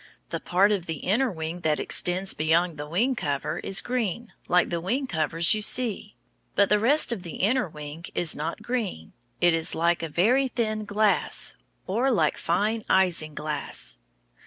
The 0.29 0.39
part 0.39 0.71
of 0.71 0.87
the 0.87 0.95
inner 0.97 1.29
wing 1.29 1.59
that 1.59 1.79
extends 1.79 2.33
beyond 2.33 2.77
the 2.79 2.89
wing 2.89 3.13
covers 3.13 3.61
is 3.63 3.81
green, 3.81 4.33
like 4.49 4.71
the 4.71 4.81
wing 4.81 5.05
covers, 5.05 5.53
you 5.53 5.61
see. 5.61 6.15
But 6.55 6.69
the 6.69 6.79
rest 6.79 7.11
of 7.11 7.21
the 7.21 7.35
inner 7.35 7.69
wing 7.69 8.05
is 8.15 8.35
not 8.35 8.63
green, 8.63 9.13
it 9.41 9.53
is 9.53 9.75
like 9.75 10.01
very 10.01 10.47
thin 10.47 10.85
glass, 10.85 11.55
or 11.85 12.09
like 12.11 12.39
fine 12.39 12.83
isinglass. 12.89 13.99